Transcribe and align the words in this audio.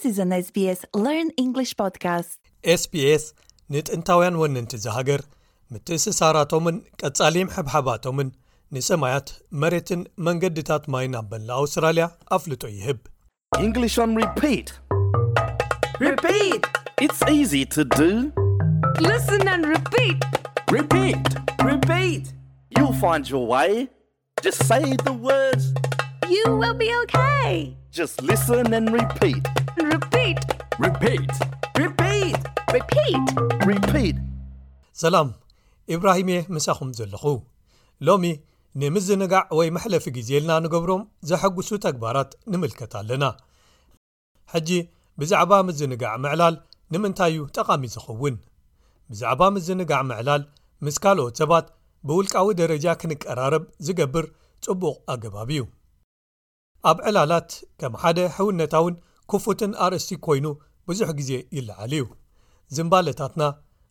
ስስ 0.00 0.20
ግ 0.54 1.56
ስስ 2.82 3.24
ንጥንታውያን 3.74 4.34
ወነንቲ 4.40 4.72
ዝሃገር 4.84 5.20
ምትእንስሳራቶምን 5.72 6.76
ቀጻሊም 7.00 7.48
ሕብሓባቶምን 7.56 8.28
ንሰማያት 8.74 9.28
መሬትን 9.62 10.00
መንገድታት 10.26 10.84
ማይን 10.92 11.14
ኣበላኣውስትራልያ 11.20 12.08
ኣፍልጦ 12.34 12.66
ይህብ 12.76 13.00
ሰላም 35.02 35.28
ኢብራሂም 35.94 36.28
እየ 36.32 36.38
ምሳኹም 36.56 36.90
ዘለኹ 36.98 37.24
ሎሚ 38.06 38.24
ንምዝንጋዕ 38.80 39.44
ወይ 39.58 39.68
መሕለፊ 39.76 40.04
ግዜ 40.16 40.30
ልና 40.42 40.52
ንገብሮም 40.64 41.02
ዜሐጕሱ 41.28 41.70
ተግባራት 41.86 42.30
ንምልከት 42.52 42.92
ኣለና 43.00 43.24
ሕጂ 44.52 44.70
ብዛዕባ 45.20 45.52
ምዝንጋዕ 45.68 46.14
ምዕላል 46.24 46.56
ንምንታይ 46.94 47.32
እዩ 47.34 47.44
ጠቓሚ 47.58 47.84
ዚኸውን 47.94 48.36
ብዛዕባ 49.12 49.40
ምዝንጋዕ 49.56 50.02
ምዕላል 50.10 50.44
ምስ 50.86 50.98
ካልኦት 51.04 51.34
ሰባት 51.42 51.66
ብውልቃዊ 52.08 52.48
ደረጃ 52.62 52.86
ክንቀራረብ 53.02 53.64
ዚገብር 53.88 54.26
ጽቡቕ 54.66 54.94
ኣገባብ 55.14 55.50
እዩ 55.56 55.62
ኣብ 56.90 56.98
ዕላላት 57.08 57.50
ከም 57.80 57.94
ሓደ 58.02 58.18
ሕውነታእውን 58.38 58.94
ክፉትን 59.32 59.72
ኣርእስቲ 59.84 60.10
ኰይኑ 60.26 60.46
ብዙሕ 60.88 61.08
ግዜ 61.18 61.30
ይለዓል 61.56 61.92
እዩ 61.98 62.02
ዝምባለታትና 62.76 63.42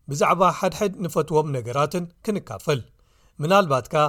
ብዛዕባ 0.09 0.41
ሓድሕድ 0.59 0.93
ንፈትዎም 1.05 1.47
ነገራትን 1.57 2.05
ክንካፈል 2.25 2.79
ምናልባት 3.41 3.85
ከኣ 3.93 4.03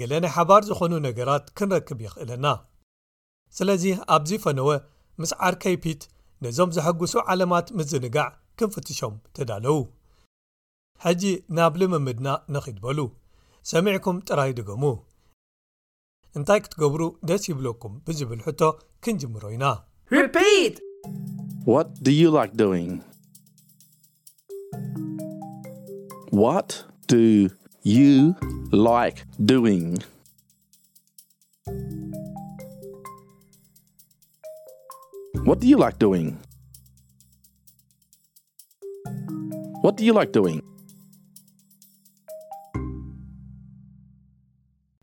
ገለ 0.00 0.12
ናይ 0.24 0.32
ሓባር 0.36 0.62
ዝዀኑ 0.68 0.92
ነገራት 1.08 1.44
ክንረክብ 1.58 1.98
ይኽእለና 2.06 2.46
ስለዚ 3.58 3.84
ኣብዚ 4.14 4.30
ፈነወ 4.44 4.68
ምስ 5.22 5.30
ዓርከይፒት 5.46 6.02
ነዞም 6.44 6.70
ዜሐጕሱ 6.76 7.14
ዓለማት 7.32 7.66
ምስዝንጋዕ 7.80 8.28
ክንፍትሾም 8.58 9.14
ተዳለዉ 9.36 9.76
ሕጂ 11.04 11.22
ናብ 11.58 11.74
ልምምድና 11.80 12.28
ነኽትበሉ 12.54 12.98
ሰሚዕኩም 13.72 14.16
ጥራይ 14.28 14.50
ድገሙ 14.60 14.84
እንታይ 16.38 16.60
ክትገብሩ 16.64 17.02
ደስ 17.28 17.44
ይብሎኩም 17.52 17.94
ብዚብል 18.08 18.40
ሕቶ 18.48 18.62
ክንጅምሮ 19.04 19.44
ኢና 19.54 19.64
ዩ 20.14 20.20
ዩ 22.12 22.30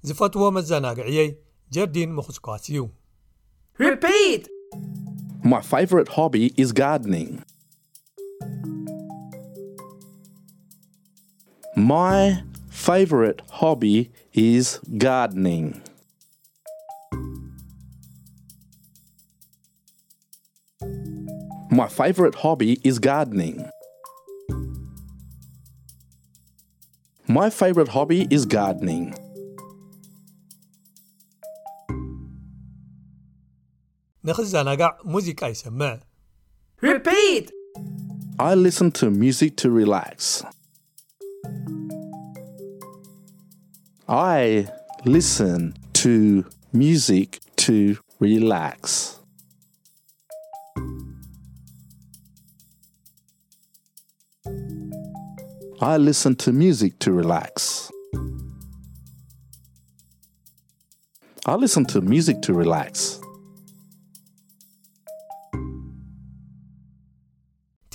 ዝፈትዎ 0.08 0.46
መዘናግዕየይ 0.56 1.30
ጀርዲን 1.76 2.12
ሙክዝኳስ 2.18 2.64
እዩ 2.72 2.78
ሪ 3.80 3.82
my 5.48 5.62
favorite 5.62 6.10
hobby 6.10 6.54
is 6.58 6.74
gardening 6.74 7.42
my 11.78 12.44
favorite 12.70 13.42
hobby 13.52 14.12
is 14.34 14.78
gardening 14.98 15.82
my 21.72 21.88
favorite 21.88 22.36
hobby 22.36 22.78
is 22.84 23.00
gardening 23.00 23.70
my 27.30 27.50
favorite 27.50 27.88
hobby 27.88 28.28
is 28.30 28.46
gardening 28.46 29.16
ንክዛናጋዕ 34.28 34.94
ሙዚቃ 35.14 35.40
ይሰመዕሪ 35.52 36.00
ሚ 39.20 39.22
ሚዚ 39.22 39.40
ሊን 45.26 45.68
ሚዚ 46.82 47.08
ሪላስ 48.24 48.84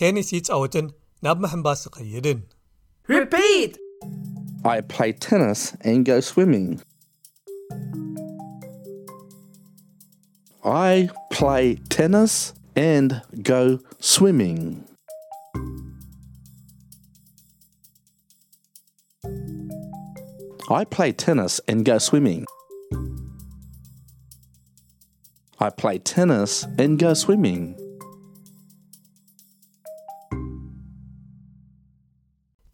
tenisawtin 0.02 0.90
nabmhambasadn 1.22 2.42
repeat 3.08 3.72
i 4.64 4.80
play 4.88 5.12
tenis 5.20 5.74
and 5.82 6.04
go 6.06 6.18
swimming 6.20 6.80
i 10.64 11.08
play 11.30 11.74
tenis 11.96 12.52
and 12.76 13.10
go 13.46 13.78
swimmingi 14.00 14.80
play 20.90 21.12
tenis 21.12 21.60
and 21.69 21.86
go 21.86 21.94
swimmin 22.08 22.42
i 25.60 25.70
play 25.78 25.98
tennis 25.98 26.66
and 26.78 27.00
go 27.00 27.14
swimming 27.14 27.76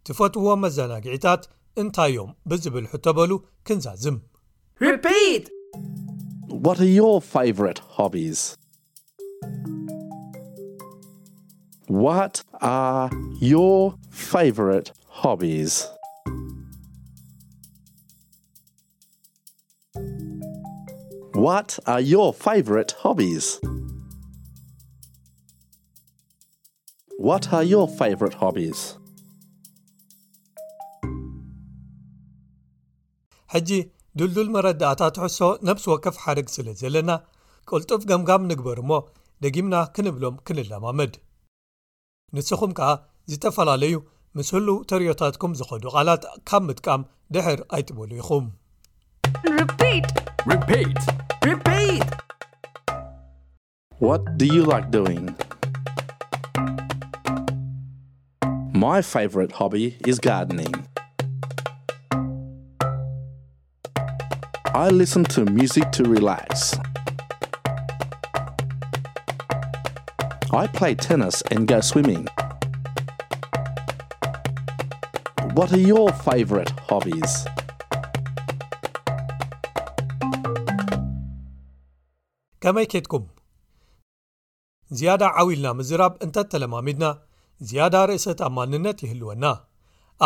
ዝፈትዎ 0.09 0.49
መዘናግዒታት 0.63 1.43
እንታይ 1.81 2.11
እዮም 2.13 2.31
ብዝብል 2.51 2.85
ሕተበሉ 2.91 3.31
ክንዛዝም 3.65 4.17
ሕጂ 33.55 33.71
ድልዱል 34.19 34.49
መረድእታ 34.55 35.01
ትሕሶ 35.17 35.39
ነብሲ 35.67 35.85
ወከፍ 35.93 36.17
ሓደግ 36.23 36.47
ስለ 36.57 36.67
ዘለና 36.81 37.11
ቅልጡፍ 37.71 38.03
ገምጋም 38.11 38.43
ንግበር 38.51 38.79
እሞ 38.83 38.91
ደጊምና 39.43 39.75
ክንብሎም 39.97 40.37
ክንለማመድ 40.47 41.13
ንስኹም 42.37 42.73
ከኣ 42.79 42.89
ዝተፈላለዩ 43.33 43.95
ምስ 44.39 44.49
ህሉው 44.55 44.79
ተርእዮታትኩም 44.91 45.53
ዝኸዱ 45.61 45.85
ቓላት 45.95 46.25
ካብ 46.49 46.63
ምጥቃም 46.69 47.05
ድሕር 47.35 47.61
ኣይጥበሉ 47.77 48.15
ኢኹም 48.21 48.47
ልስን 64.97 65.25
ሚዚ 65.57 65.75
ቱ 65.95 66.05
ሪክ 66.11 66.27
ይ 70.57 70.67
ላይ 70.83 70.93
ቴነስ 71.05 71.37
እን 71.55 71.63
ጎ 71.71 71.79
ስዊሚንግ 71.89 72.27
ዋ 75.59 75.67
ዮ 75.89 75.97
ፌቨሪ 76.27 76.67
ሃቢስ 76.91 77.35
ከመይ 82.65 82.87
ኬትኩም 82.93 83.25
ዝያዳ 85.01 85.23
ዓዊልና 85.43 85.67
ምዝራብ 85.81 86.15
እንተ 86.27 86.37
ተለማሚድና 86.55 87.09
ዝያዳ 87.71 87.95
ርእሰት 88.13 88.43
ኣማንነት 88.51 88.99
ይህልወና 89.07 89.45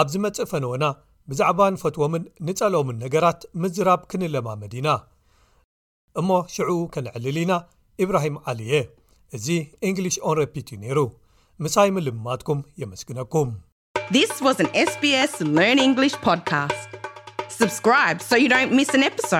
ኣብዚ 0.01 0.15
መጽእ 0.27 0.49
ፈነዎና 0.53 0.85
ብዛዕባንፈትዎምን 1.31 2.23
ንጸልኦምን 2.47 3.01
ነገራት 3.05 3.41
ምዝራብ 3.63 4.01
ክንለማ 4.11 4.49
መዲና 4.63 4.89
እሞ 6.21 6.31
ሽዑ 6.55 6.71
ከነዕልል 6.95 7.39
ኢና 7.43 7.53
ኢብራሂም 8.07 8.37
ዓሊየ 8.53 8.81
እዚ 9.37 9.47
እንግሊሽ 9.89 10.17
ኦንረፒት 10.31 10.67
እዩ 10.75 10.79
ነይሩ 10.85 11.01
ምሳይ 11.65 11.91
ምልምማትኩም 11.97 12.61
የመስግነኩም 12.83 13.51
ss 14.11 15.35
ንግ 15.83 16.01
ፖካ 16.27 16.53
ስ 19.33 19.37